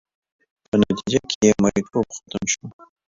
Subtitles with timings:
[0.69, 2.65] په نتیجه کې یې مریتوب ختم شو.